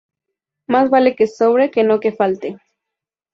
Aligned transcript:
Más 0.65 0.89
vale 0.89 1.15
que 1.15 1.27
sobre 1.27 1.69
que 1.69 1.83
no 1.83 1.99
que 1.99 2.11
falte 2.11 2.57